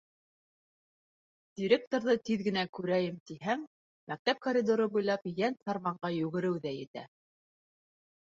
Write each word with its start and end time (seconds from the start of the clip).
Директорҙы 1.59 2.13
тиҙ 2.29 2.41
генә 2.47 2.63
күрәйем, 2.77 3.19
тиһәң, 3.31 3.67
мәктәп 4.13 4.41
коридоры 4.47 4.87
буйлап 4.95 5.29
йәнфарманға 5.33 6.11
йүгереү 6.17 6.57
ҙә 6.67 6.73
етә. 6.79 7.05